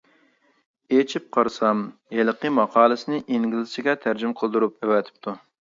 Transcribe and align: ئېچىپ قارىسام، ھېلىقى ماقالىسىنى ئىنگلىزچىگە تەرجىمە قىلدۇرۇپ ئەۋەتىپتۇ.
ئېچىپ 0.95 1.27
قارىسام، 1.37 1.83
ھېلىقى 2.21 2.53
ماقالىسىنى 2.61 3.21
ئىنگلىزچىگە 3.37 3.97
تەرجىمە 4.07 4.39
قىلدۇرۇپ 4.41 4.79
ئەۋەتىپتۇ. 4.89 5.41